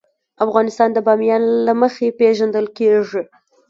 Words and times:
افغانستان 0.45 0.89
د 0.93 0.97
بامیان 1.07 1.43
له 1.65 1.73
مخې 1.81 2.15
پېژندل 2.19 2.65
کېږي. 2.77 3.21